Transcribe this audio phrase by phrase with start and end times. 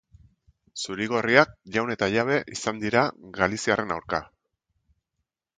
[0.85, 3.05] Zuri-gorriak jaun eta jabe izan dira
[3.39, 4.23] galiziarren aurka.